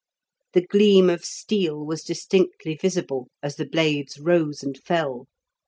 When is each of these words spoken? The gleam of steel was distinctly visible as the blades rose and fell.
The 0.53 0.65
gleam 0.65 1.11
of 1.11 1.23
steel 1.23 1.85
was 1.85 2.03
distinctly 2.03 2.73
visible 2.73 3.27
as 3.43 3.57
the 3.57 3.67
blades 3.67 4.17
rose 4.19 4.63
and 4.63 4.75
fell. 4.75 5.27